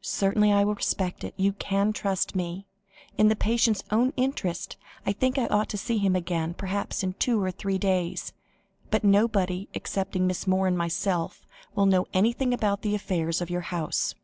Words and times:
"Certainly 0.00 0.50
I 0.50 0.64
will 0.64 0.76
respect 0.76 1.24
it; 1.24 1.34
you 1.36 1.52
can 1.52 1.92
trust 1.92 2.34
me. 2.34 2.64
In 3.18 3.28
the 3.28 3.36
patient's 3.36 3.84
own 3.90 4.14
interest, 4.16 4.78
I 5.04 5.12
think 5.12 5.36
I 5.36 5.44
ought 5.48 5.68
to 5.68 5.76
see 5.76 5.98
him 5.98 6.16
again, 6.16 6.54
perhaps 6.54 7.02
in 7.02 7.12
two 7.12 7.42
or 7.42 7.50
three 7.50 7.76
days; 7.76 8.32
but 8.90 9.04
nobody 9.04 9.68
excepting 9.74 10.26
Miss 10.26 10.46
Moore 10.46 10.68
and 10.68 10.78
myself 10.78 11.44
will 11.74 11.84
know 11.84 12.06
anything 12.14 12.54
about 12.54 12.80
the 12.80 12.94
affairs 12.94 13.42
of 13.42 13.50
your 13.50 13.60
house." 13.68 14.14